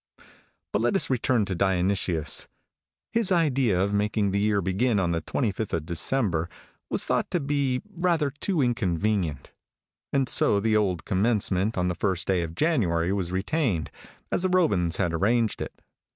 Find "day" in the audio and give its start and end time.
12.25-12.41